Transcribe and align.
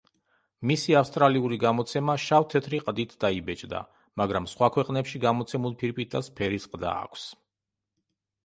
მისი 0.69 0.95
ავსტრალიური 0.99 1.59
გამოცემა 1.63 2.15
შავ-თეთრი 2.23 2.79
ყდით 2.87 3.13
დაიბეჭდა, 3.25 3.83
მაგრამ 4.23 4.49
სხვა 4.55 4.71
ქვეყნებში 4.79 5.23
გამოცემულ 5.27 5.77
ფირფიტას 5.83 6.31
ფერის 6.41 6.67
ყდა 6.73 6.97
აქვს. 7.07 7.29